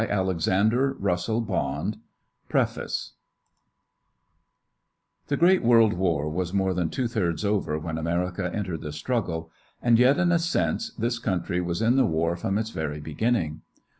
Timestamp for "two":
6.89-7.07